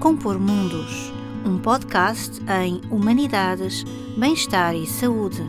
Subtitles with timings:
[0.00, 1.12] Compor Mundos,
[1.44, 3.84] um podcast em Humanidades,
[4.16, 5.42] Bem-Estar e Saúde.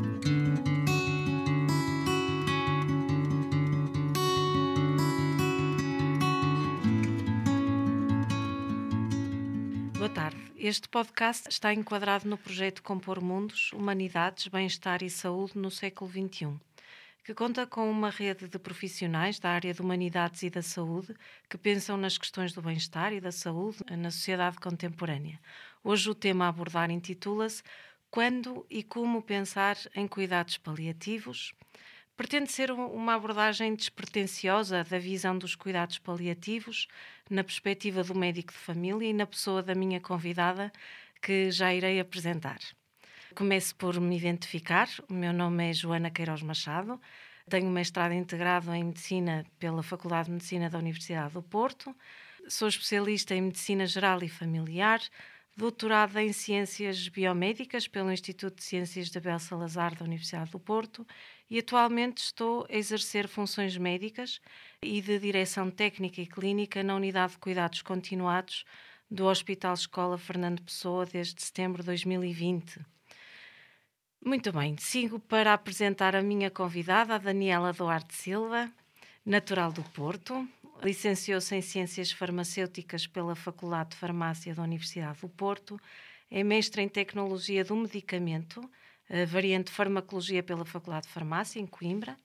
[9.98, 10.38] Boa tarde.
[10.57, 16.70] Este podcast está enquadrado no projeto Compor Mundos, Humanidades, Bem-Estar e Saúde no século XXI
[17.23, 21.16] que conta com uma rede de profissionais da área de humanidades e da saúde
[21.48, 25.39] que pensam nas questões do bem-estar e da saúde na sociedade contemporânea.
[25.84, 27.62] Hoje o tema a abordar intitula-se
[28.09, 31.53] Quando e como pensar em cuidados paliativos?
[32.17, 36.88] Pretende ser uma abordagem despretensiosa da visão dos cuidados paliativos
[37.29, 40.71] na perspectiva do médico de família e na pessoa da minha convidada,
[41.21, 42.59] que já irei apresentar.
[43.35, 44.90] Começo por me identificar.
[45.10, 46.99] O meu nome é Joana Queiroz Machado.
[47.49, 51.96] Tenho mestrado integrado em Medicina pela Faculdade de Medicina da Universidade do Porto.
[52.49, 54.99] Sou especialista em Medicina Geral e Familiar,
[55.55, 61.07] doutorada em Ciências Biomédicas pelo Instituto de Ciências de Abel Salazar da Universidade do Porto
[61.49, 64.41] e atualmente estou a exercer funções médicas
[64.84, 68.66] e de direção técnica e clínica na Unidade de Cuidados Continuados
[69.09, 72.81] do Hospital Escola Fernando Pessoa desde setembro de 2020.
[74.24, 78.72] Muito bem, sigo para apresentar a minha convidada, a Daniela Duarte Silva,
[79.25, 80.47] natural do Porto.
[80.84, 85.80] Licenciou-se em Ciências Farmacêuticas pela Faculdade de Farmácia da Universidade do Porto.
[86.30, 88.62] É mestre em Tecnologia do Medicamento,
[89.28, 92.16] variante Farmacologia pela Faculdade de Farmácia, em Coimbra.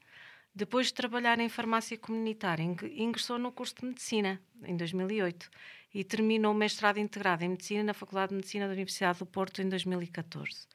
[0.54, 5.50] Depois de trabalhar em farmácia comunitária, ingressou no curso de Medicina, em 2008,
[5.94, 9.62] e terminou o mestrado integrado em Medicina na Faculdade de Medicina da Universidade do Porto,
[9.62, 10.66] em 2014.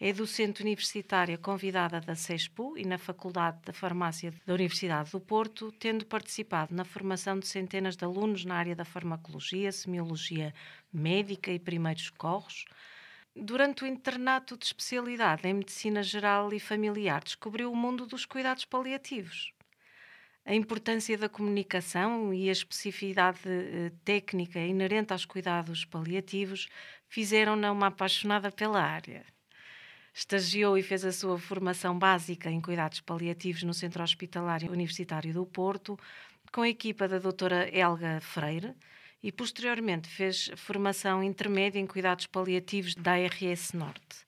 [0.00, 5.70] É docente universitária convidada da CESPO e na Faculdade da Farmácia da Universidade do Porto,
[5.70, 10.52] tendo participado na formação de centenas de alunos na área da farmacologia, semiologia
[10.92, 12.64] médica e primeiros socorros.
[13.36, 18.64] Durante o internato de especialidade em Medicina Geral e Familiar, descobriu o mundo dos cuidados
[18.64, 19.52] paliativos.
[20.44, 26.68] A importância da comunicação e a especificidade eh, técnica inerente aos cuidados paliativos
[27.08, 29.24] fizeram-na uma apaixonada pela área.
[30.14, 35.44] Estagiou e fez a sua formação básica em cuidados paliativos no Centro Hospitalar Universitário do
[35.44, 35.98] Porto,
[36.52, 38.74] com a equipa da doutora Helga Freire,
[39.20, 44.24] e posteriormente fez formação intermédia em cuidados paliativos da ARS Norte.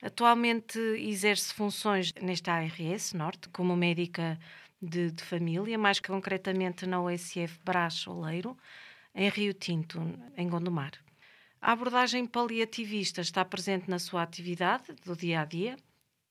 [0.00, 4.38] Atualmente exerce funções nesta ARS Norte como médica
[4.80, 8.56] de, de família, mais concretamente na OSF Brás Oleiro,
[9.14, 10.00] em Rio Tinto,
[10.36, 10.92] em Gondomar.
[11.60, 15.76] A abordagem paliativista está presente na sua atividade do dia a dia,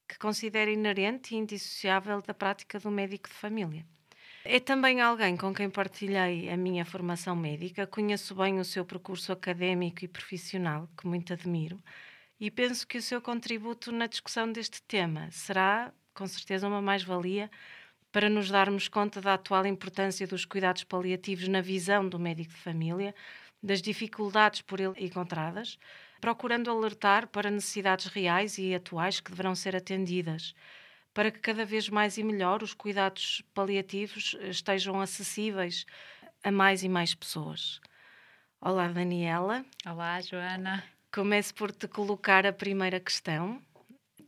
[0.07, 3.85] que considera inerente e indissociável da prática do médico de família.
[4.45, 9.33] É também alguém com quem partilhei a minha formação médica, conheço bem o seu percurso
[9.33, 11.77] académico e profissional, que muito admiro,
[12.39, 17.51] e penso que o seu contributo na discussão deste tema será, com certeza, uma mais-valia
[18.13, 22.59] para nos darmos conta da atual importância dos cuidados paliativos na visão do médico de
[22.59, 23.13] família
[23.61, 25.77] das dificuldades por ele encontradas,
[26.19, 30.53] procurando alertar para necessidades reais e atuais que deverão ser atendidas,
[31.13, 35.85] para que cada vez mais e melhor os cuidados paliativos estejam acessíveis
[36.43, 37.81] a mais e mais pessoas.
[38.61, 39.65] Olá, Daniela.
[39.85, 40.83] Olá, Joana.
[41.11, 43.61] Começo por te colocar a primeira questão.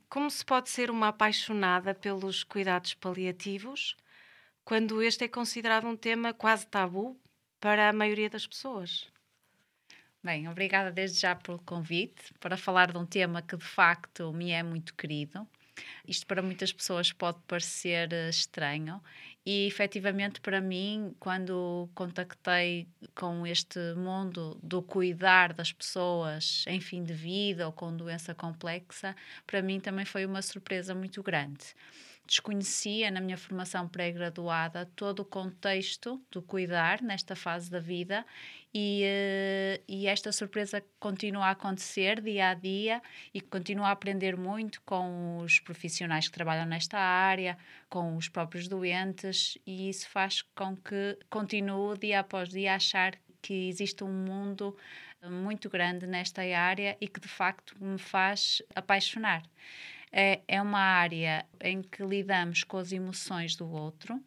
[0.09, 3.95] Como se pode ser uma apaixonada pelos cuidados paliativos
[4.65, 7.19] quando este é considerado um tema quase tabu
[7.59, 9.07] para a maioria das pessoas?
[10.21, 14.51] Bem, obrigada desde já pelo convite para falar de um tema que de facto me
[14.51, 15.47] é muito querido.
[16.05, 19.01] Isto para muitas pessoas pode parecer eh, estranho
[19.45, 22.85] e efetivamente para mim, quando contactei
[23.15, 29.15] com este mundo do cuidar das pessoas em fim de vida ou com doença complexa,
[29.47, 31.73] para mim também foi uma surpresa muito grande
[32.29, 38.23] desconhecia na minha formação pré-graduada todo o contexto do cuidar nesta fase da vida
[38.73, 43.01] e, uh, e esta surpresa continua a acontecer dia a dia
[43.33, 47.57] e continuo a aprender muito com os profissionais que trabalham nesta área,
[47.89, 53.17] com os próprios doentes e isso faz com que continue dia após dia a achar
[53.41, 54.77] que existe um mundo
[55.27, 59.43] muito grande nesta área e que de facto me faz apaixonar.
[60.11, 64.23] É, é uma área em que lidamos com as emoções do outro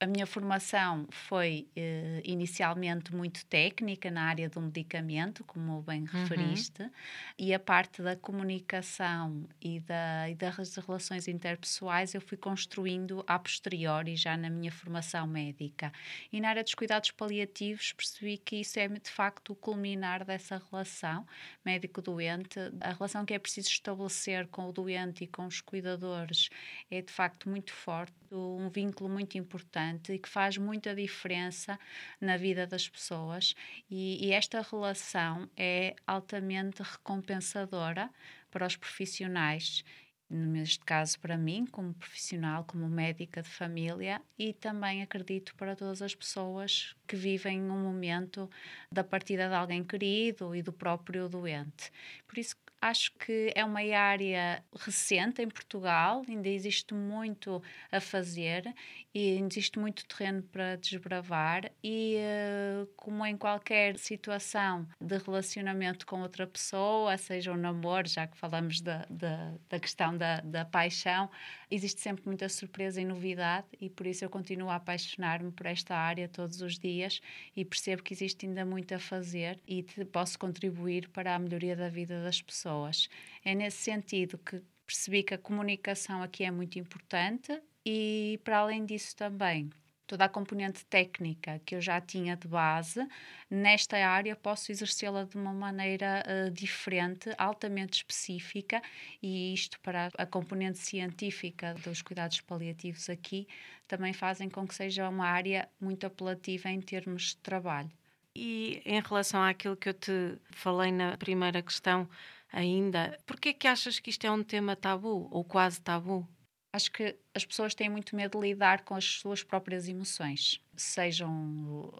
[0.00, 6.06] A minha formação foi eh, inicialmente muito técnica na área do medicamento, como bem uhum.
[6.06, 6.90] referiste,
[7.38, 13.38] e a parte da comunicação e, da, e das relações interpessoais eu fui construindo a
[13.38, 15.92] posteriori, já na minha formação médica.
[16.32, 20.60] E na área dos cuidados paliativos percebi que isso é de facto o culminar dessa
[20.70, 21.24] relação
[21.64, 26.48] médico-doente, a relação que é preciso estabelecer com o doente e com os cuidadores
[26.90, 31.78] é de facto muito forte, um vínculo muito importante e que faz muita diferença
[32.20, 33.54] na vida das pessoas.
[33.90, 38.10] E, e esta relação é altamente recompensadora
[38.50, 39.84] para os profissionais
[40.28, 46.02] neste caso para mim, como profissional, como médica de família, e também acredito para todas
[46.02, 48.50] as pessoas que vivem um momento
[48.90, 51.92] da partida de alguém querido e do próprio doente.
[52.26, 58.74] Por isso Acho que é uma área recente em Portugal, ainda existe muito a fazer
[59.14, 66.20] e existe muito terreno para desbravar e uh, como em qualquer situação de relacionamento com
[66.20, 71.30] outra pessoa, seja um namoro, já que falamos da, da, da questão da, da paixão,
[71.74, 75.96] existe sempre muita surpresa e novidade e por isso eu continuo a apaixonar-me por esta
[75.96, 77.20] área todos os dias
[77.56, 79.82] e percebo que existe ainda muito a fazer e
[80.12, 83.08] posso contribuir para a melhoria da vida das pessoas.
[83.44, 88.84] É nesse sentido que percebi que a comunicação aqui é muito importante e, para além
[88.84, 89.70] disso, também
[90.06, 93.06] toda a componente técnica que eu já tinha de base,
[93.50, 98.82] nesta área posso exercê-la de uma maneira uh, diferente, altamente específica,
[99.22, 103.46] e isto para a componente científica dos cuidados paliativos aqui
[103.86, 107.90] também fazem com que seja uma área muito apelativa em termos de trabalho.
[108.34, 112.08] E em relação àquilo que eu te falei na primeira questão
[112.52, 116.26] ainda, por que que achas que isto é um tema tabu ou quase tabu?
[116.74, 121.92] Acho que as pessoas têm muito medo de lidar com as suas próprias emoções, sejam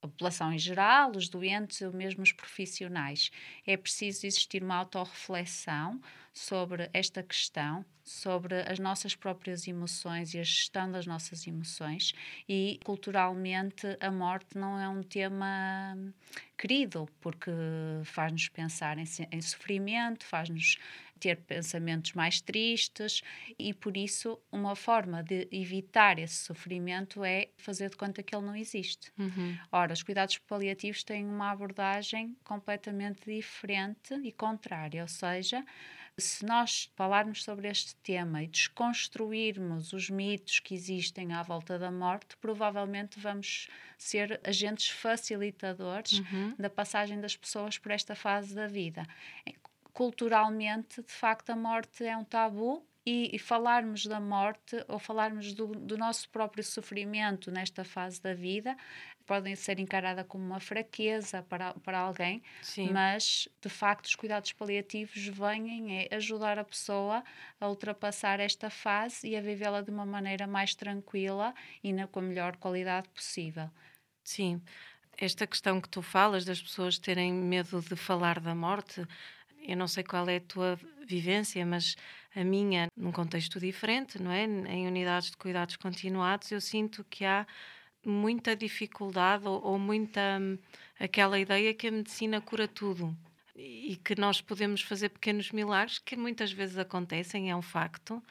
[0.00, 3.30] a população em geral, os doentes ou mesmo os profissionais.
[3.66, 6.00] É preciso existir uma autorreflexão
[6.38, 12.12] sobre esta questão, sobre as nossas próprias emoções e a gestão das nossas emoções.
[12.48, 15.96] E culturalmente a morte não é um tema
[16.56, 17.50] querido, porque
[18.04, 20.78] faz-nos pensar em, em sofrimento, faz-nos
[21.18, 23.22] ter pensamentos mais tristes
[23.58, 28.46] e por isso uma forma de evitar esse sofrimento é fazer de conta que ele
[28.46, 29.12] não existe.
[29.18, 29.58] Uhum.
[29.72, 35.64] Ora, os cuidados paliativos têm uma abordagem completamente diferente e contrária, ou seja,
[36.18, 41.90] se nós falarmos sobre este tema e desconstruirmos os mitos que existem à volta da
[41.90, 46.54] morte, provavelmente vamos ser agentes facilitadores uhum.
[46.58, 49.06] da passagem das pessoas por esta fase da vida
[49.98, 55.54] culturalmente, de facto, a morte é um tabu e, e falarmos da morte ou falarmos
[55.54, 58.76] do, do, nosso próprio sofrimento nesta fase da vida
[59.24, 62.92] podem ser encarada como uma fraqueza para, para alguém, Sim.
[62.92, 67.24] mas de facto os cuidados paliativos vêm ajudar a pessoa
[67.58, 72.18] a ultrapassar esta fase e a vivê-la de uma maneira mais tranquila e na, com
[72.18, 73.70] a melhor qualidade possível.
[74.22, 74.60] Sim,
[75.16, 79.02] esta questão que tu falas das pessoas terem medo de falar da morte
[79.68, 80.78] eu não sei qual é a tua
[81.08, 81.96] vivência, mas
[82.34, 84.44] a minha, num contexto diferente, não é?
[84.44, 87.46] Em unidades de cuidados continuados, eu sinto que há
[88.04, 90.58] muita dificuldade ou, ou muita hum,
[90.98, 93.16] aquela ideia que a medicina cura tudo
[93.56, 98.22] e que nós podemos fazer pequenos milagres que muitas vezes acontecem, é um facto,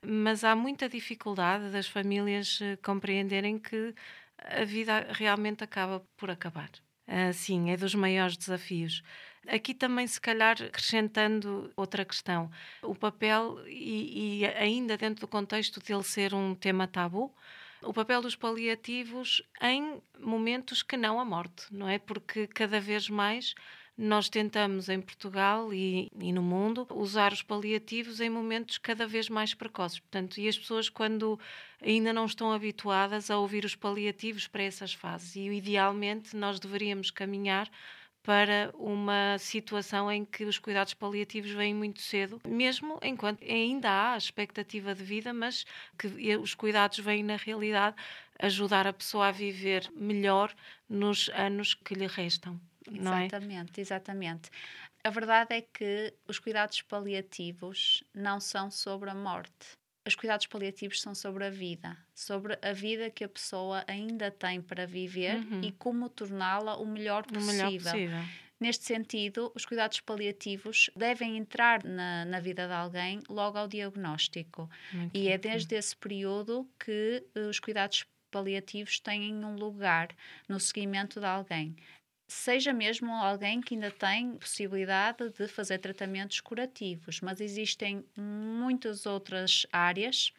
[0.00, 3.94] mas há muita dificuldade das famílias eh, compreenderem que
[4.38, 6.70] a vida realmente acaba por acabar.
[7.08, 9.02] Uh, sim, é dos maiores desafios.
[9.48, 12.50] Aqui também, se calhar, acrescentando outra questão,
[12.82, 17.32] o papel, e, e ainda dentro do contexto dele ser um tema tabu,
[17.82, 21.98] o papel dos paliativos em momentos que não a morte, não é?
[21.98, 23.54] Porque cada vez mais
[23.96, 29.30] nós tentamos em Portugal e, e, no mundo usar os paliativos em momentos cada vez
[29.30, 30.00] mais precoces.
[30.00, 31.40] Portanto, e as pessoas quando
[31.82, 35.34] ainda não estão habituadas a ouvir os paliativos para essas fases.
[35.36, 37.70] E idealmente nós deveríamos caminhar
[38.26, 44.16] para uma situação em que os cuidados paliativos vêm muito cedo, mesmo enquanto ainda há
[44.16, 45.64] expectativa de vida, mas
[45.96, 47.94] que os cuidados vêm na realidade
[48.40, 50.52] ajudar a pessoa a viver melhor
[50.88, 52.60] nos anos que lhe restam.
[52.88, 52.96] É?
[52.96, 53.80] exatamente, é?
[53.80, 54.50] exatamente.
[55.04, 61.00] A verdade é que os cuidados paliativos não são sobre a morte os cuidados paliativos
[61.00, 65.60] são sobre a vida, sobre a vida que a pessoa ainda tem para viver uhum.
[65.62, 67.42] e como torná-la o melhor possível.
[67.42, 68.24] O melhor possível.
[68.58, 74.70] Neste sentido, os cuidados paliativos devem entrar na, na vida de alguém logo ao diagnóstico.
[74.92, 80.08] Muito e é desde esse período que uh, os cuidados paliativos têm um lugar
[80.48, 81.76] no seguimento de alguém
[82.26, 89.66] seja mesmo alguém que ainda tem possibilidade de fazer tratamentos curativos, mas existem muitas outras
[89.72, 90.32] áreas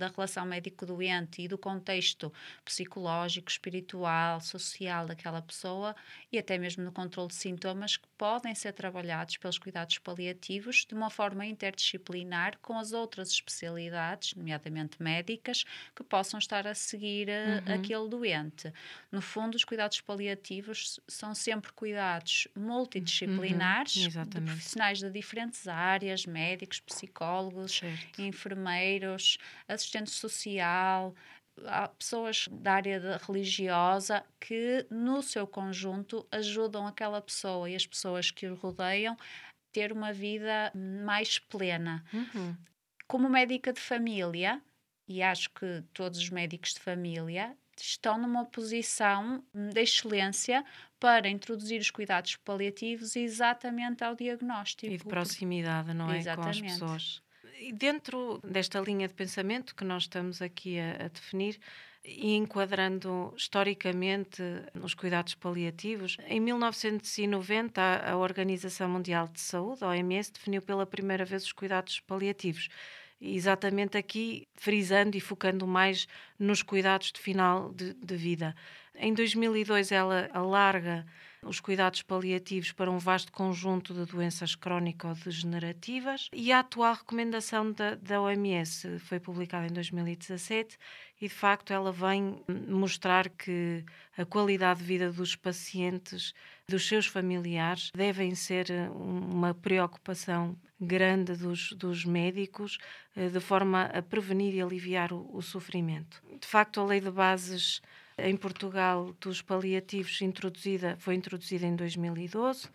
[0.00, 2.32] da relação médico-doente e do contexto
[2.64, 5.94] psicológico, espiritual, social daquela pessoa
[6.32, 10.94] e até mesmo no controle de sintomas que podem ser trabalhados pelos cuidados paliativos de
[10.94, 15.64] uma forma interdisciplinar com as outras especialidades, nomeadamente médicas,
[15.94, 17.74] que possam estar a seguir eh, uhum.
[17.74, 18.72] aquele doente.
[19.12, 24.24] No fundo, os cuidados paliativos são sempre cuidados multidisciplinares uhum.
[24.24, 28.22] de profissionais de diferentes áreas, médicos, psicólogos, certo.
[28.22, 29.38] enfermeiros,
[29.68, 31.14] assistentes assistente social,
[31.66, 38.30] há pessoas da área religiosa que, no seu conjunto, ajudam aquela pessoa e as pessoas
[38.30, 39.16] que o rodeiam
[39.72, 42.04] ter uma vida mais plena.
[42.12, 42.56] Uhum.
[43.06, 44.60] Como médica de família,
[45.08, 50.64] e acho que todos os médicos de família estão numa posição de excelência
[50.98, 54.92] para introduzir os cuidados paliativos exatamente ao diagnóstico.
[54.92, 56.18] E de proximidade, não é?
[56.18, 56.60] Exatamente.
[56.60, 57.22] Com as pessoas.
[57.62, 61.60] E dentro desta linha de pensamento que nós estamos aqui a, a definir,
[62.02, 64.42] e enquadrando historicamente
[64.82, 71.26] os cuidados paliativos, em 1990 a Organização Mundial de Saúde, a OMS, definiu pela primeira
[71.26, 72.70] vez os cuidados paliativos.
[73.20, 78.56] Exatamente aqui frisando e focando mais nos cuidados de final de, de vida.
[78.94, 81.04] Em 2002 ela alarga
[81.42, 87.94] os cuidados paliativos para um vasto conjunto de doenças crónico-degenerativas e a atual recomendação da,
[87.94, 90.76] da OMS foi publicada em 2017
[91.20, 93.84] e de facto ela vem mostrar que
[94.16, 96.34] a qualidade de vida dos pacientes,
[96.66, 102.78] dos seus familiares, devem ser uma preocupação grande dos, dos médicos,
[103.14, 106.22] eh, de forma a prevenir e aliviar o, o sofrimento.
[106.40, 107.82] De facto, a lei de bases
[108.24, 112.68] em Portugal dos paliativos introduzida, foi introduzida em 2012.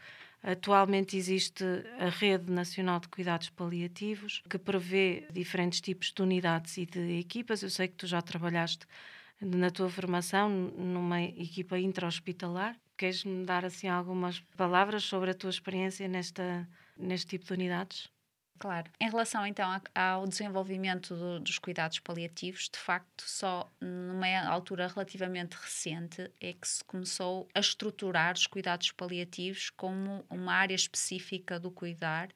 [0.43, 1.63] Atualmente existe
[1.99, 7.63] a Rede Nacional de Cuidados Paliativos, que prevê diferentes tipos de unidades e de equipas.
[7.63, 8.85] Eu sei que tu já trabalhaste
[9.41, 12.77] na tua formação numa equipa intra-hospitalar.
[12.97, 18.14] Queres-me dar assim algumas palavras sobre a tua experiência nesta, neste tipo de unidades?
[18.57, 18.89] Claro.
[18.99, 25.55] Em relação então ao desenvolvimento do, dos cuidados paliativos, de facto, só numa altura relativamente
[25.55, 31.69] recente é que se começou a estruturar os cuidados paliativos como uma área específica do
[31.69, 32.29] cuidar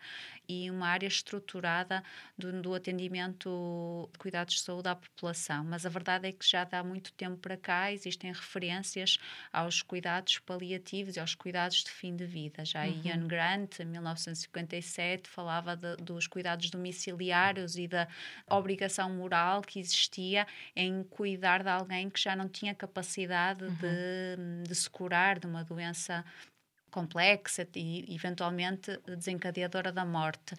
[0.47, 2.03] e uma área estruturada
[2.37, 5.63] do, do atendimento de cuidados de saúde à população.
[5.63, 9.19] Mas a verdade é que já há muito tempo para cá existem referências
[9.53, 12.65] aos cuidados paliativos e aos cuidados de fim de vida.
[12.65, 13.01] Já uhum.
[13.05, 18.07] Ian Grant, em 1957, falava de, dos cuidados domiciliários e da
[18.47, 23.75] obrigação moral que existia em cuidar de alguém que já não tinha capacidade uhum.
[23.75, 26.25] de, de se curar de uma doença
[26.89, 30.55] complexa e eventualmente desencadeadora da morte.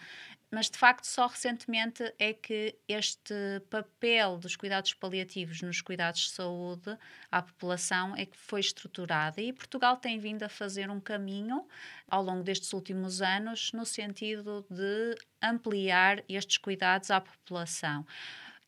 [0.50, 3.34] Mas de facto, só recentemente é que este
[3.70, 6.98] papel dos cuidados paliativos nos cuidados de saúde
[7.30, 11.66] à população é que foi estruturado e Portugal tem vindo a fazer um caminho
[12.08, 18.04] ao longo destes últimos anos no sentido de ampliar estes cuidados à população.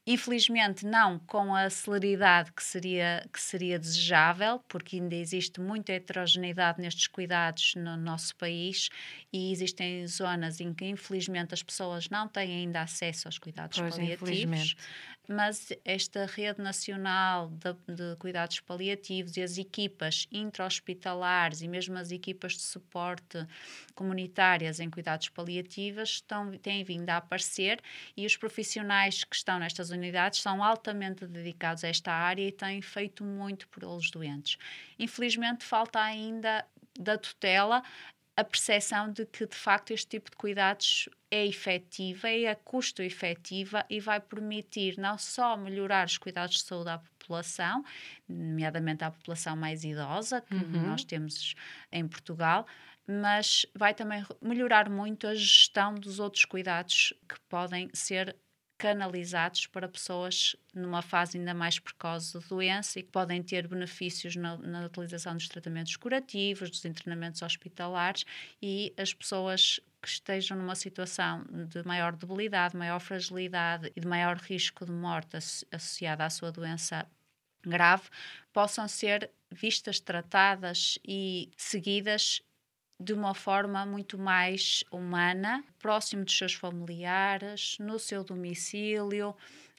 [0.04, 6.80] Infelizmente, não com a celeridade que seria, que seria desejável, porque ainda existe muita heterogeneidade
[6.80, 8.88] nestes cuidados no nosso país
[9.32, 13.94] e existem zonas em que, infelizmente, as pessoas não têm ainda acesso aos cuidados pois,
[13.94, 14.74] paliativos.
[15.28, 22.10] mas esta rede nacional de, de cuidados paliativos e as equipas intra-hospitalares e mesmo as
[22.10, 23.46] equipas de suporte
[23.94, 27.80] comunitárias em cuidados paliativos estão, têm vindo a aparecer
[28.16, 32.82] e os profissionais que estão nestas unidades são altamente dedicados a esta área e têm
[32.82, 34.58] feito muito por eles doentes.
[34.98, 36.66] Infelizmente, falta ainda
[36.98, 37.82] da tutela
[38.36, 43.02] a percepção de que de facto este tipo de cuidados é efetiva, é a custo
[43.02, 47.84] efetiva e vai permitir não só melhorar os cuidados de saúde à população,
[48.28, 50.88] nomeadamente à população mais idosa que uhum.
[50.88, 51.54] nós temos
[51.90, 52.66] em Portugal,
[53.06, 58.34] mas vai também melhorar muito a gestão dos outros cuidados que podem ser
[58.82, 64.34] canalizados para pessoas numa fase ainda mais precoce de doença e que podem ter benefícios
[64.34, 68.24] na, na utilização dos tratamentos curativos, dos internamentos hospitalares
[68.60, 74.36] e as pessoas que estejam numa situação de maior debilidade, maior fragilidade e de maior
[74.36, 75.36] risco de morte
[75.70, 77.06] associada à sua doença
[77.64, 78.08] grave
[78.52, 82.42] possam ser vistas, tratadas e seguidas
[83.02, 89.34] de uma forma muito mais humana, próximo dos seus familiares, no seu domicílio,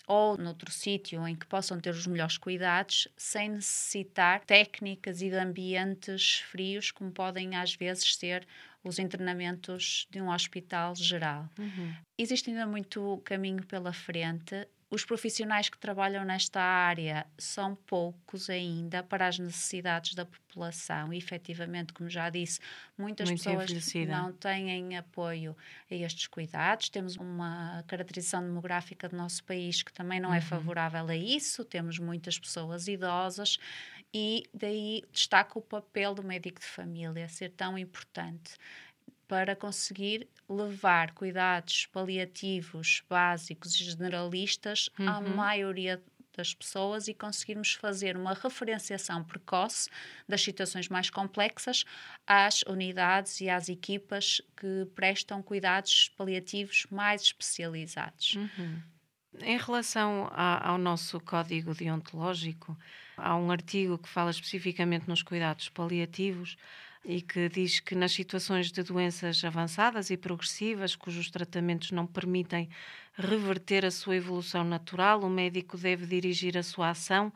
[0.08, 5.38] ou noutro sítio em que possam ter os melhores cuidados, sem necessitar técnicas e de
[5.38, 8.46] ambientes frios, como podem às vezes ser
[8.84, 11.50] os internamentos de um hospital geral.
[11.58, 11.94] Uhum.
[12.18, 19.02] Existe ainda muito caminho pela frente os profissionais que trabalham nesta área são poucos ainda
[19.02, 22.60] para as necessidades da população e, efetivamente, como já disse,
[22.96, 25.58] muitas Muito pessoas não têm apoio
[25.90, 26.90] a estes cuidados.
[26.90, 30.38] Temos uma caracterização demográfica do nosso país que também não é uhum.
[30.38, 31.66] é favorável a isso.
[31.66, 33.58] Temos muitas pessoas idosas
[34.14, 38.58] e daí destaca o papel do médico de família ser tão importante
[39.34, 45.10] para conseguir levar cuidados paliativos básicos e generalistas uhum.
[45.10, 46.00] à maioria
[46.38, 49.90] das pessoas e conseguirmos fazer uma referenciação precoce
[50.30, 51.84] das situações mais complexas
[52.28, 58.36] às unidades e às equipas que prestam cuidados paliativos mais especializados.
[58.36, 58.84] Uhum.
[59.40, 62.78] Em relação a, ao nosso código deontológico,
[63.18, 66.56] há um artigo que fala especificamente nos cuidados paliativos
[67.06, 72.70] e que diz que nas situações de doenças avançadas e progressivas, cujos tratamentos não permitem
[73.16, 77.32] reverter a sua evolução natural, o médico deve dirigir a sua ação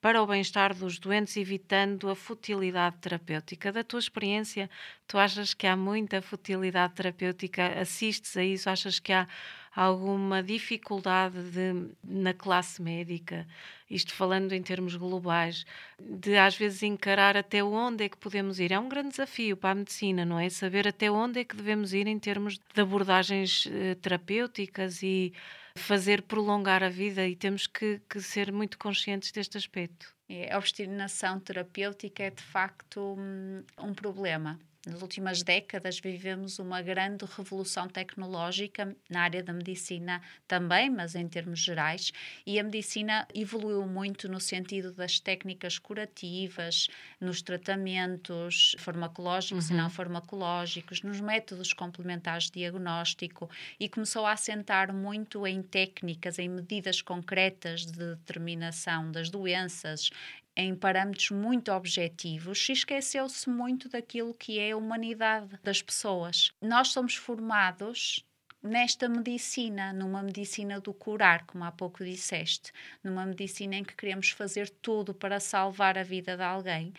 [0.00, 3.70] para o bem-estar dos doentes, evitando a futilidade terapêutica.
[3.70, 4.70] Da tua experiência,
[5.06, 7.78] tu achas que há muita futilidade terapêutica?
[7.78, 8.70] Assistes a isso?
[8.70, 9.28] Achas que há
[9.74, 13.46] alguma dificuldade de, na classe médica,
[13.88, 15.64] isto falando em termos globais,
[15.98, 18.72] de às vezes encarar até onde é que podemos ir.
[18.72, 20.48] É um grande desafio para a medicina, não é?
[20.48, 25.32] Saber até onde é que devemos ir em termos de abordagens eh, terapêuticas e
[25.76, 30.14] fazer prolongar a vida e temos que, que ser muito conscientes deste aspecto.
[30.28, 36.80] É, a obstinação terapêutica é de facto um, um problema nas últimas décadas vivemos uma
[36.80, 42.12] grande revolução tecnológica na área da medicina também, mas em termos gerais,
[42.46, 46.88] e a medicina evoluiu muito no sentido das técnicas curativas,
[47.20, 49.76] nos tratamentos farmacológicos uhum.
[49.76, 56.38] e não farmacológicos, nos métodos complementares de diagnóstico e começou a assentar muito em técnicas,
[56.38, 60.10] em medidas concretas de determinação das doenças,
[60.60, 66.52] em parâmetros muito objetivos e esqueceu-se muito daquilo que é a humanidade das pessoas.
[66.60, 68.24] Nós somos formados
[68.62, 74.30] nesta medicina, numa medicina do curar, como há pouco disseste, numa medicina em que queremos
[74.30, 76.92] fazer tudo para salvar a vida de alguém,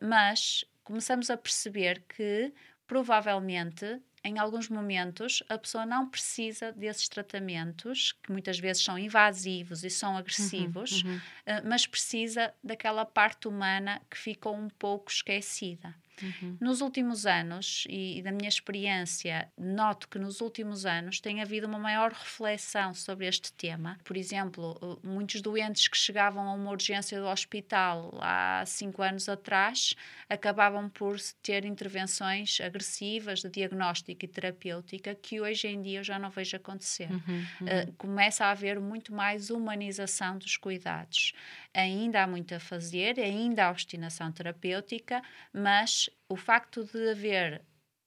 [0.00, 2.52] mas começamos a perceber que
[2.86, 9.84] provavelmente em alguns momentos, a pessoa não precisa desses tratamentos, que muitas vezes são invasivos
[9.84, 11.20] e são agressivos, uhum, uhum.
[11.64, 15.94] mas precisa daquela parte humana que ficou um pouco esquecida.
[16.22, 16.56] Uhum.
[16.60, 21.66] Nos últimos anos, e, e, da minha experiência, noto que nos últimos anos tem havido
[21.66, 23.98] uma maior reflexão sobre este tema.
[24.04, 29.94] Por exemplo, muitos doentes que chegavam a uma urgência do hospital há cinco anos atrás
[30.28, 36.18] acabavam por ter intervenções agressivas de diagnóstico e terapêutica que hoje em dia eu já
[36.18, 37.10] não vejo acontecer.
[37.10, 37.20] Uhum,
[37.60, 37.66] uhum.
[37.66, 41.32] Uh, começa a haver muito mais humanização dos cuidados.
[41.74, 45.20] Ainda há muito a fazer, ainda há obstinação terapêutica,
[45.52, 47.62] mas o facto de haver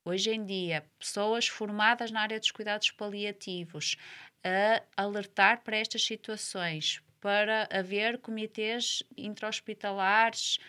[0.05, 3.97] hoje em dia pessoas formadas na área dos cuidados paliativos
[4.41, 10.59] a alertar para estas situações, para haver comitês intra-hospitalares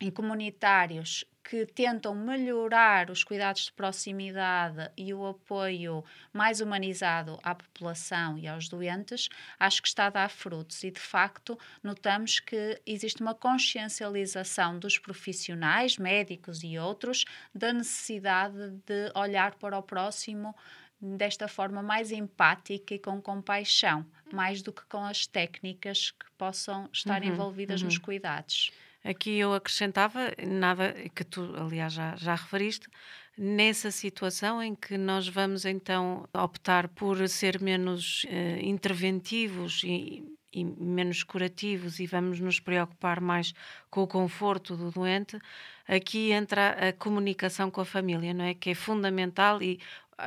[0.00, 7.56] e comunitários que tentam melhorar os cuidados de proximidade e o apoio mais humanizado à
[7.56, 12.80] população e aos doentes, acho que está a dar frutos e, de facto, notamos que
[12.86, 20.54] existe uma consciencialização dos profissionais, médicos e outros, da necessidade de olhar para o próximo
[21.02, 26.88] desta forma mais empática e com compaixão, mais do que com as técnicas que possam
[26.92, 27.86] estar uhum, envolvidas uhum.
[27.86, 28.70] nos cuidados.
[29.04, 32.86] Aqui eu acrescentava, nada que tu, aliás, já, já referiste,
[33.36, 40.64] nessa situação em que nós vamos então optar por ser menos uh, interventivos e, e,
[40.64, 43.54] menos curativos e vamos nos preocupar mais
[43.88, 45.38] com o conforto do doente,
[45.88, 48.52] aqui entra a comunicação com a família, não é?
[48.52, 49.80] Que é fundamental e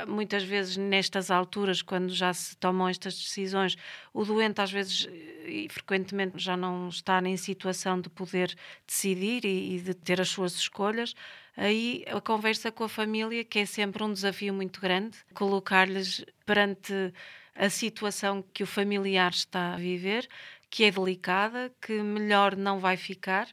[0.06, 3.76] muitas vezes nestas alturas, quando já se tomam estas decisões,
[4.12, 5.08] o doente às vezes
[5.46, 8.54] e frequentemente já não está em situação de poder
[8.86, 11.14] decidir e, e de ter as suas escolhas.
[11.56, 17.12] Aí a conversa com a família, que é sempre um desafio muito grande, colocar-lhes perante
[17.54, 20.28] a situação que o familiar está a viver,
[20.68, 23.46] que é delicada, que melhor não vai ficar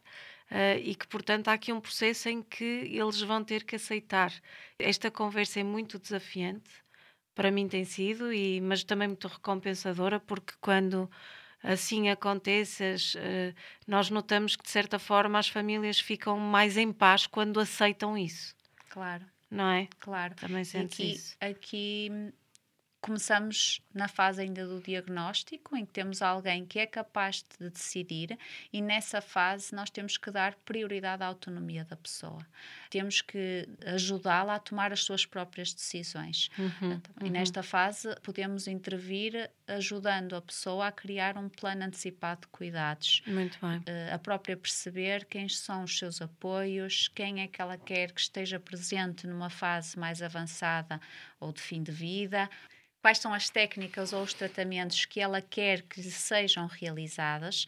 [0.52, 4.32] uh, e que, portanto, há aqui um processo em que eles vão ter que aceitar.
[4.78, 6.70] Esta conversa é muito desafiante,
[7.34, 11.10] para mim tem sido, e, mas também muito recompensadora, porque quando
[11.64, 13.56] assim aconteça, uh,
[13.88, 18.56] nós notamos que, de certa forma, as famílias ficam mais em paz quando aceitam isso.
[18.90, 19.26] Claro.
[19.50, 19.88] Não é?
[20.00, 20.34] Claro.
[20.36, 21.36] Também sentes aqui, isso.
[21.40, 22.34] Aqui
[23.02, 28.38] começamos na fase ainda do diagnóstico, em que temos alguém que é capaz de decidir,
[28.72, 32.46] e nessa fase nós temos que dar prioridade à autonomia da pessoa.
[32.90, 36.50] Temos que ajudá-la a tomar as suas próprias decisões.
[36.58, 42.48] Uhum, E nesta fase podemos intervir ajudando a pessoa a criar um plano antecipado de
[42.48, 43.24] cuidados.
[43.26, 43.82] Muito bem.
[43.86, 48.22] Eh, a própria perceber quem são os seus apoios, quem é que ela quer que
[48.22, 51.02] esteja presente numa fase mais avançada
[51.40, 52.50] ou de fim de vida
[53.02, 57.66] quais são as técnicas ou os tratamentos que ela quer que sejam realizadas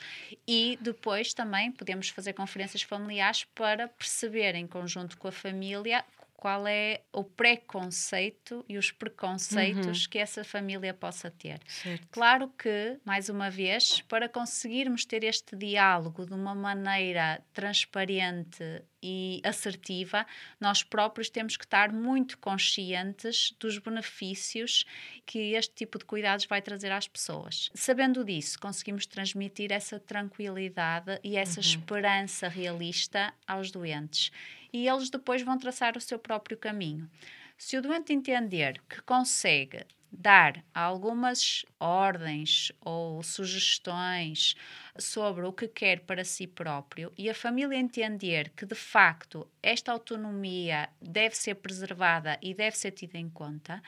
[0.48, 6.06] e depois também podemos fazer conferências familiares para perceber em conjunto com a família
[6.44, 10.10] qual é o preconceito e os preconceitos uhum.
[10.10, 11.62] que essa família possa ter.
[11.66, 12.06] Certo.
[12.12, 19.42] Claro que, mais uma vez, para conseguirmos ter este diálogo de uma maneira transparente e
[19.46, 20.26] assertiva,
[20.60, 24.84] nós próprios temos que estar muito conscientes dos benefícios
[25.26, 27.70] que este tipo de cuidados vai trazer às pessoas.
[27.74, 31.66] Sabendo disso, conseguimos transmitir essa tranquilidade e essa uhum.
[31.66, 34.30] esperança realista aos doentes
[34.74, 37.10] e eles depois vão traçar o seu próprio caminho.
[37.58, 44.56] Se o doente entender que consegue dar algumas ordens ou sugestões
[44.98, 49.92] sobre o que quer para si próprio e a família entender que de facto esta
[49.92, 53.82] autonomia deve ser preservada e deve ser tida em conta,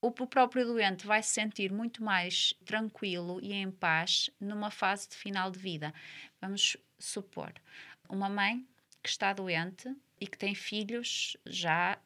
[0.00, 5.14] o próprio doente vai se sentir muito mais tranquilo e em paz numa fase de
[5.14, 5.94] final de vida.
[6.40, 7.52] Vamos supor,
[8.08, 8.66] uma mãe
[9.00, 11.98] que está doente e que tem filhos já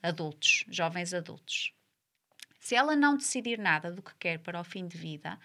[0.00, 1.72] adultos, jovens adultos.
[2.60, 5.36] Se ela não decidir nada do que quer para o fim de vida,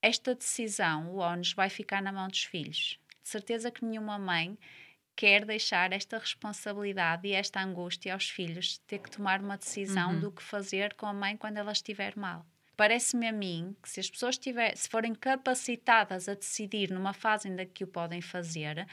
[0.00, 2.96] esta decisão, o ONUS, vai ficar na mão dos filhos.
[3.24, 4.56] De certeza que nenhuma mãe
[5.16, 10.20] quer deixar esta responsabilidade e esta angústia aos filhos, ter que tomar uma decisão uhum.
[10.20, 12.46] do que fazer com a mãe quando ela estiver mal.
[12.76, 17.48] Parece-me a mim que se as pessoas tiver, se forem capacitadas a decidir numa fase
[17.48, 18.86] ainda que o podem fazer,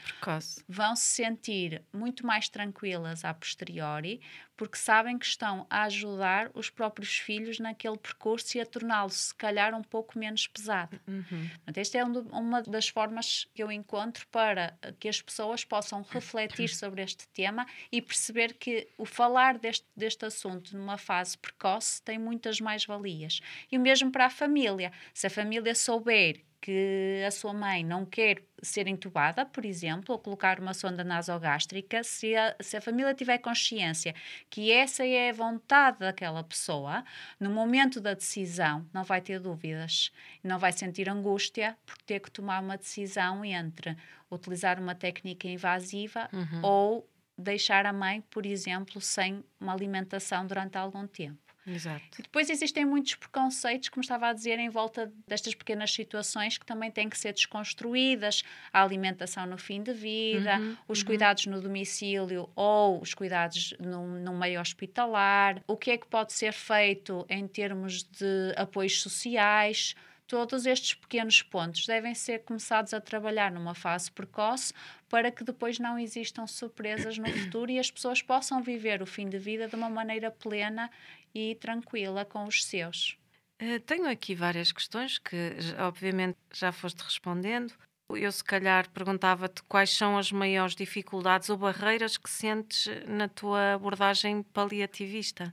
[0.68, 4.20] vão se sentir muito mais tranquilas a posteriori,
[4.60, 9.34] porque sabem que estão a ajudar os próprios filhos naquele percurso e a torná-lo, se
[9.34, 11.00] calhar, um pouco menos pesado.
[11.08, 11.50] Uhum.
[11.74, 17.00] esta é uma das formas que eu encontro para que as pessoas possam refletir sobre
[17.00, 22.60] este tema e perceber que o falar deste, deste assunto numa fase precoce tem muitas
[22.60, 23.40] mais-valias.
[23.72, 24.92] E o mesmo para a família.
[25.14, 30.18] Se a família souber que a sua mãe não quer ser entubada, por exemplo, ou
[30.18, 34.14] colocar uma sonda nasogástrica, se a, se a família tiver consciência
[34.50, 37.02] que essa é a vontade daquela pessoa,
[37.38, 40.12] no momento da decisão não vai ter dúvidas,
[40.44, 43.96] não vai sentir angústia por ter que tomar uma decisão entre
[44.30, 46.60] utilizar uma técnica invasiva uhum.
[46.62, 51.49] ou deixar a mãe, por exemplo, sem uma alimentação durante algum tempo.
[51.66, 52.02] Exato.
[52.18, 56.64] E depois existem muitos preconceitos, como estava a dizer, em volta destas pequenas situações que
[56.64, 58.42] também têm que ser desconstruídas.
[58.72, 61.06] A alimentação no fim de vida, uhum, os uhum.
[61.06, 66.32] cuidados no domicílio ou os cuidados num, num meio hospitalar, o que é que pode
[66.32, 69.94] ser feito em termos de apoios sociais.
[70.26, 74.72] Todos estes pequenos pontos devem ser começados a trabalhar numa fase precoce
[75.10, 79.28] para que depois não existam surpresas no futuro e as pessoas possam viver o fim
[79.28, 80.88] de vida de uma maneira plena
[81.34, 83.18] e tranquila com os seus.
[83.60, 85.36] Uh, tenho aqui várias questões que,
[85.78, 87.74] obviamente, já foste respondendo.
[88.08, 93.74] Eu, se calhar, perguntava-te quais são as maiores dificuldades ou barreiras que sentes na tua
[93.74, 95.52] abordagem paliativista.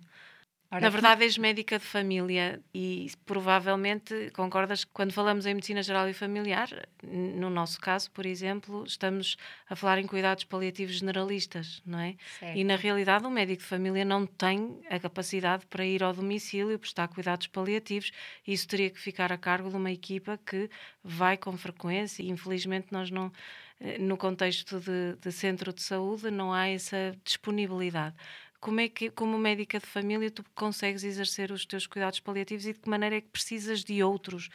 [0.69, 5.81] Ora, Na verdade, és médica de família e provavelmente concordas que quando falamos em medicina
[5.81, 6.67] geral e familiar,
[7.01, 9.37] no nosso caso, por exemplo, estamos
[9.69, 12.15] a falar em cuidados paliativos generalistas, não é?
[12.37, 12.57] Certo.
[12.57, 16.77] E na realidade, o médico de família não tem a capacidade para ir ao domicílio
[16.77, 18.11] prestar cuidados paliativos.
[18.45, 20.69] Isso teria que ficar a cargo de uma equipa que
[21.01, 23.31] vai com frequência e infelizmente nós não
[23.79, 28.15] eh, no contexto de, de centro de saúde não há essa disponibilidade
[28.67, 32.73] como é que, como médica de família, tu consegues exercer os teus cuidados paliativos e
[32.73, 34.49] de que maneira é que precisas de outros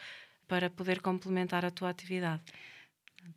[0.47, 2.43] para poder complementar a tua atividade?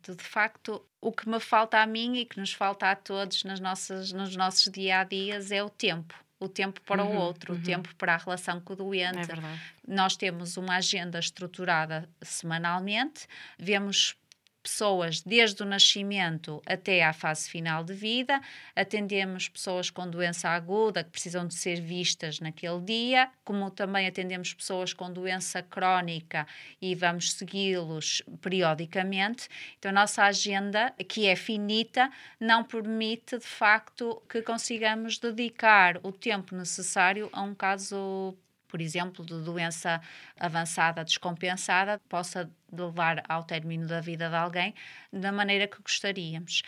[0.02, 3.58] De facto, o que me falta a mim e que nos falta a todos nas
[3.58, 6.14] nossas, nos nossos dia a dias é o tempo.
[6.38, 7.58] O tempo para uhum, o outro, uhum.
[7.58, 9.32] o tempo para a relação com o doente.
[9.32, 9.58] É
[9.88, 13.26] Nós temos uma agenda estruturada semanalmente,
[13.58, 14.14] vemos
[14.66, 18.40] pessoas desde o nascimento até à fase final de vida,
[18.74, 24.52] atendemos pessoas com doença aguda que precisam de ser vistas naquele dia, como também atendemos
[24.52, 26.48] pessoas com doença crónica
[26.82, 29.48] e vamos segui-los periodicamente.
[29.78, 36.10] Então, a nossa agenda, que é finita, não permite de facto que consigamos dedicar o
[36.10, 38.36] tempo necessário a um caso
[38.68, 40.00] por exemplo, de doença
[40.38, 42.50] avançada descompensada, possa
[42.84, 44.74] levar ao término da vida de alguém
[45.12, 46.62] da maneira que gostaríamos.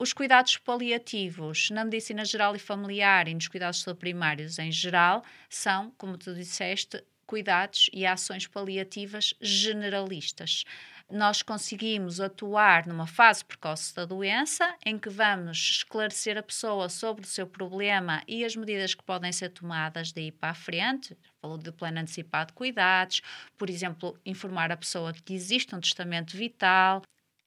[0.00, 5.90] Os cuidados paliativos na medicina geral e familiar e nos cuidados primários em geral são,
[5.98, 10.64] como tu disseste, cuidados e ações paliativas generalistas
[11.10, 17.24] nós conseguimos atuar numa fase precoce da doença, em que vamos esclarecer a pessoa sobre
[17.24, 21.16] o seu problema e as medidas que podem ser tomadas daí para a frente.
[21.40, 23.22] Falou do plano antecipado de cuidados,
[23.56, 27.02] por exemplo, informar a pessoa que existe um testamento vital,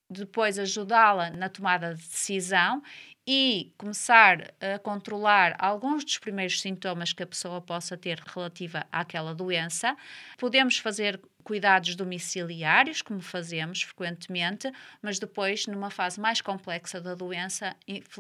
[0.10, 2.82] depois ajudá-la na tomada de decisão
[3.34, 9.34] e começar a controlar alguns dos primeiros sintomas que a pessoa possa ter relativa àquela
[9.34, 9.96] doença.
[10.38, 14.70] Podemos fazer cuidados domiciliários, como fazemos frequentemente,
[15.02, 17.74] mas depois, numa fase mais complexa da doença,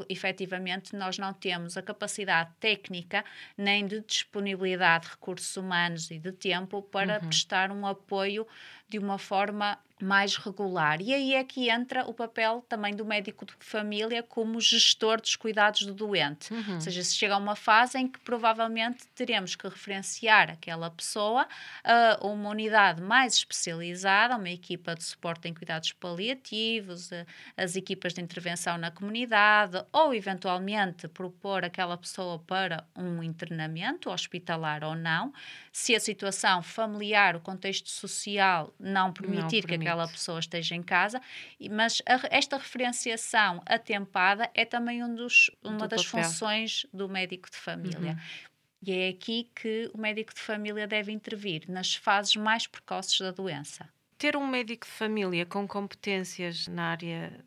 [0.07, 3.25] efetivamente nós não temos a capacidade técnica
[3.57, 7.27] nem de disponibilidade de recursos humanos e de tempo para uhum.
[7.27, 8.47] prestar um apoio
[8.87, 11.01] de uma forma mais regular.
[11.01, 15.35] E aí é que entra o papel também do médico de família como gestor dos
[15.35, 16.53] cuidados do doente.
[16.53, 16.75] Uhum.
[16.75, 21.47] Ou seja, se chega a uma fase em que provavelmente teremos que referenciar aquela pessoa
[21.83, 27.09] a uma unidade mais especializada, uma equipa de suporte em cuidados paliativos,
[27.55, 34.83] as equipas de intervenção na comunidade, ou eventualmente propor aquela pessoa para um internamento hospitalar
[34.83, 35.33] ou não,
[35.71, 40.83] se a situação familiar, o contexto social não permitir não que aquela pessoa esteja em
[40.83, 41.21] casa,
[41.69, 46.23] mas a, esta referenciação atempada é também um dos, uma do das papel.
[46.23, 48.11] funções do médico de família.
[48.11, 48.51] Uhum.
[48.83, 53.31] E é aqui que o médico de família deve intervir, nas fases mais precoces da
[53.31, 53.87] doença.
[54.17, 57.43] Ter um médico de família com competências na área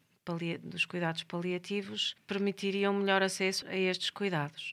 [0.63, 4.73] dos cuidados paliativos permitiria um melhor acesso a estes cuidados.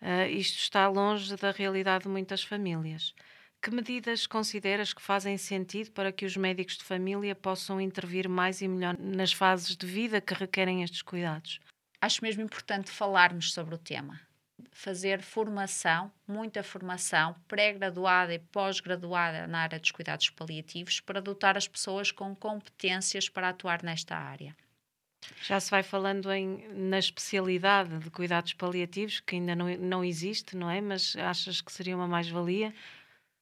[0.00, 3.14] Uh, isto está longe da realidade de muitas famílias.
[3.60, 8.62] Que medidas consideras que fazem sentido para que os médicos de família possam intervir mais
[8.62, 11.58] e melhor nas fases de vida que requerem estes cuidados?
[12.00, 14.20] Acho mesmo importante falarmos sobre o tema
[14.72, 21.66] fazer formação, muita formação, pré-graduada e pós-graduada na área dos cuidados paliativos, para dotar as
[21.66, 24.56] pessoas com competências para atuar nesta área.
[25.42, 30.56] Já se vai falando em, na especialidade de cuidados paliativos, que ainda não, não existe,
[30.56, 30.80] não é?
[30.80, 32.72] Mas achas que seria uma mais-valia?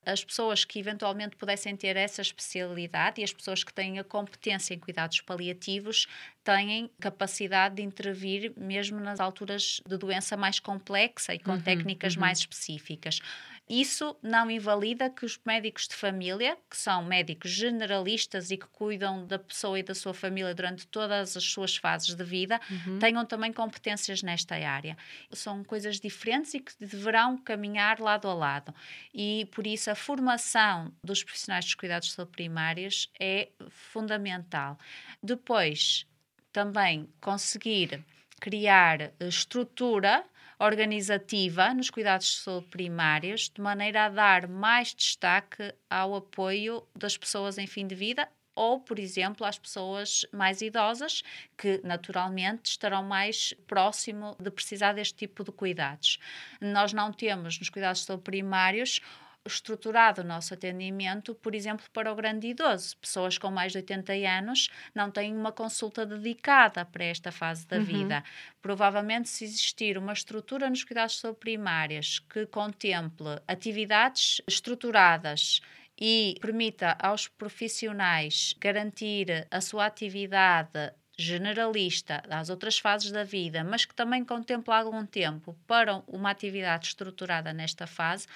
[0.07, 4.73] As pessoas que eventualmente pudessem ter essa especialidade e as pessoas que têm a competência
[4.73, 6.07] em cuidados paliativos
[6.45, 12.15] têm capacidade de intervir mesmo nas alturas de doença mais complexa e com uhum, técnicas
[12.15, 12.21] uhum.
[12.21, 13.19] mais específicas.
[13.69, 19.27] Isso não invalida que os médicos de família, que são médicos generalistas e que cuidam
[19.27, 22.99] da pessoa e da sua família durante todas as suas fases de vida, uhum.
[23.01, 24.97] tenham também competências nesta área.
[25.33, 28.73] São coisas diferentes e que deverão caminhar lado a lado.
[29.13, 34.79] E por isso a formação dos profissionais dos cuidados de saúde primários é fundamental.
[35.21, 36.07] Depois,
[36.53, 38.05] também conseguir
[38.41, 40.25] criar estrutura
[40.59, 47.17] organizativa nos cuidados de saúde primários, de maneira a dar mais destaque ao apoio das
[47.17, 51.23] pessoas em fim de vida ou, por exemplo, às pessoas mais idosas,
[51.59, 56.19] que naturalmente estarão mais próximo de precisar deste tipo de cuidados.
[56.59, 59.03] Nós não temos nos cuidados de saúde primários
[59.47, 62.97] estruturado o nosso atendimento, por exemplo, para o grande idoso.
[62.99, 67.77] Pessoas com mais de 80 anos não têm uma consulta dedicada para esta fase da
[67.77, 67.85] uhum.
[67.85, 68.25] vida.
[68.61, 75.61] Provavelmente, se existir uma estrutura nos cuidados primárias que contemple atividades estruturadas
[75.99, 83.85] e permita aos profissionais garantir a sua atividade generalista às outras fases da vida, mas
[83.85, 88.27] que também contempla algum tempo para uma atividade estruturada nesta fase,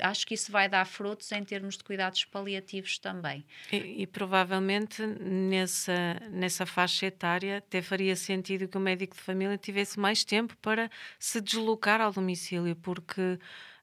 [0.00, 3.44] acho que isso vai dar frutos em termos de cuidados paliativos também.
[3.70, 9.58] E, e, provavelmente nessa, nessa faixa etária até faria sentido que o médico de família
[9.58, 13.38] tivesse mais tempo para se deslocar ao domicílio, porque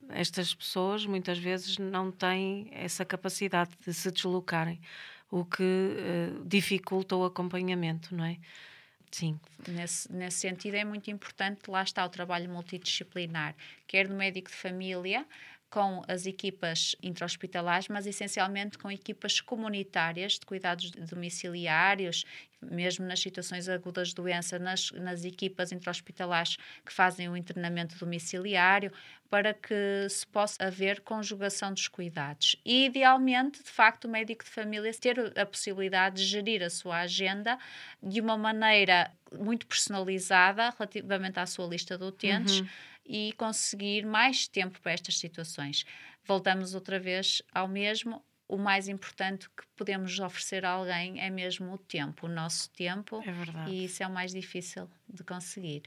[0.10, 4.80] estas pessoas muitas vezes não têm essa capacidade de se deslocarem
[5.32, 8.38] o que uh, dificulta o acompanhamento, não é?
[9.12, 9.40] Sim.
[9.68, 13.56] Nesse, nesse sentido, é muito importante, lá está o trabalho multidisciplinar,
[13.88, 15.26] quer do médico de família,
[15.70, 22.24] com as equipas intra-hospitalares, mas essencialmente com equipas comunitárias de cuidados domiciliários,
[22.62, 28.92] mesmo nas situações agudas de doença, nas, nas equipas intra-hospitalares que fazem o internamento domiciliário,
[29.30, 32.56] para que se possa haver conjugação dos cuidados.
[32.66, 37.00] E, idealmente, de facto, o médico de família ter a possibilidade de gerir a sua
[37.00, 37.58] agenda
[38.02, 42.62] de uma maneira muito personalizada relativamente à sua lista de utentes.
[42.62, 42.68] Uhum
[43.08, 45.86] e conseguir mais tempo para estas situações.
[46.26, 48.24] Voltamos outra vez ao mesmo.
[48.48, 53.22] O mais importante que podemos oferecer a alguém é mesmo o tempo, o nosso tempo.
[53.26, 53.72] É verdade.
[53.72, 55.84] E isso é o mais difícil de conseguir.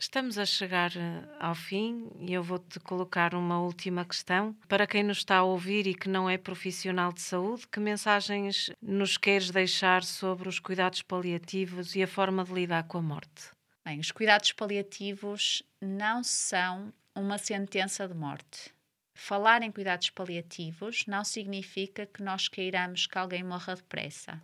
[0.00, 4.54] Estamos a chegar eh, ao fim e eu vou-te colocar uma última questão.
[4.68, 8.70] Para quem nos está a ouvir e que não é profissional de saúde, que mensagens
[8.80, 13.50] nos queres deixar sobre os cuidados paliativos e a forma de lidar com a morte?
[13.84, 18.72] Bem, os cuidados paliativos não são uma sentença de morte.
[19.16, 24.40] Falar em cuidados paliativos não significa que nós queiramos que alguém morra depressa.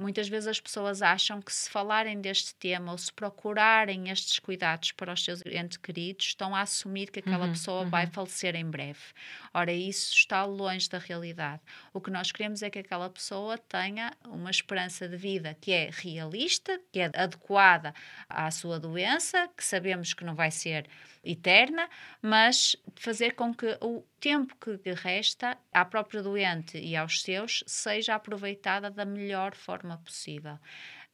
[0.00, 4.92] Muitas vezes as pessoas acham que se falarem deste tema ou se procurarem estes cuidados
[4.92, 7.90] para os seus entes queridos, estão a assumir que aquela uhum, pessoa uhum.
[7.90, 8.98] vai falecer em breve.
[9.52, 11.60] Ora, isso está longe da realidade.
[11.92, 15.90] O que nós queremos é que aquela pessoa tenha uma esperança de vida que é
[15.92, 17.94] realista, que é adequada
[18.26, 20.88] à sua doença, que sabemos que não vai ser
[21.22, 21.88] eterna,
[22.22, 28.14] mas fazer com que o tempo que resta à própria doente e aos seus seja
[28.14, 30.58] aproveitada da melhor forma possível.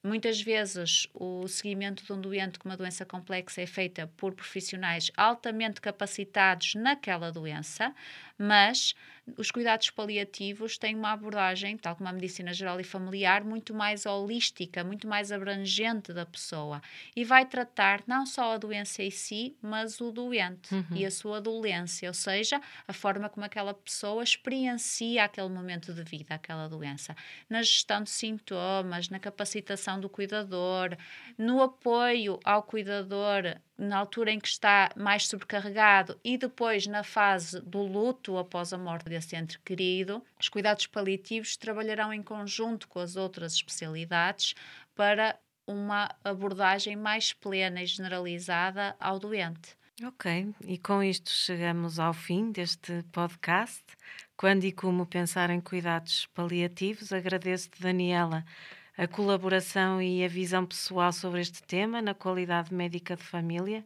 [0.06, 5.10] Muitas vezes o seguimento de um doente com uma doença complexa é feita por profissionais
[5.16, 7.92] altamente capacitados naquela doença,
[8.38, 8.94] mas
[9.36, 14.06] os cuidados paliativos têm uma abordagem, tal como a medicina geral e familiar, muito mais
[14.06, 16.80] holística, muito mais abrangente da pessoa
[17.14, 20.84] e vai tratar não só a doença em si, mas o doente uhum.
[20.96, 26.04] e a sua dolência, ou seja, a forma como aquela pessoa experiencia aquele momento de
[26.04, 27.16] vida, aquela doença,
[27.50, 30.96] na gestão de sintomas, na capacitação do cuidador,
[31.36, 37.60] no apoio ao cuidador na altura em que está mais sobrecarregado e depois na fase
[37.60, 42.98] do luto após a morte desse ente querido, os cuidados paliativos trabalharão em conjunto com
[42.98, 44.54] as outras especialidades
[44.94, 49.76] para uma abordagem mais plena e generalizada ao doente.
[50.04, 53.82] Ok, e com isto chegamos ao fim deste podcast.
[54.36, 58.44] Quando e como pensar em cuidados paliativos, agradeço-te, Daniela,
[58.96, 63.84] a colaboração e a visão pessoal sobre este tema na qualidade médica de família.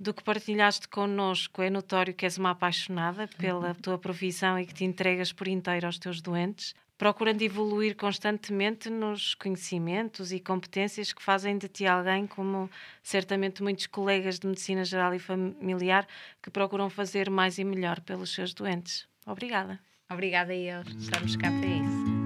[0.00, 4.74] Do que partilhaste connosco, é notório que és uma apaixonada pela tua profissão e que
[4.74, 11.22] te entregas por inteiro aos teus doentes, procurando evoluir constantemente nos conhecimentos e competências que
[11.22, 12.70] fazem de ti alguém como
[13.02, 16.06] certamente muitos colegas de medicina geral e familiar
[16.42, 19.06] que procuram fazer mais e melhor pelos seus doentes.
[19.26, 19.80] Obrigada.
[20.10, 20.82] Obrigada eu.
[20.82, 22.17] Estamos cá para isso.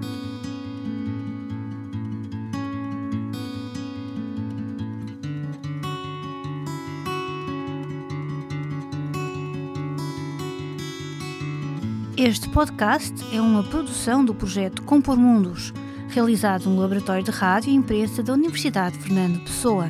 [12.25, 15.73] Este podcast é uma produção do projeto Compor Mundos,
[16.07, 19.89] realizado no Laboratório de Rádio e Imprensa da Universidade Fernando Pessoa.